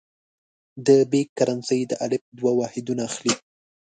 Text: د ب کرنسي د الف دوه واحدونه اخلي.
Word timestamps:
د 0.85 0.87
ب 1.11 1.13
کرنسي 1.37 1.81
د 1.87 1.91
الف 2.03 2.23
دوه 2.37 2.51
واحدونه 2.59 3.01
اخلي. 3.09 3.33